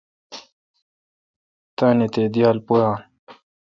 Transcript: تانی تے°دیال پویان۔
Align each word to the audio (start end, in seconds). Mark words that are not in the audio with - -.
تانی 1.77 2.07
تے°دیال 2.13 2.57
پویان۔ 2.65 2.95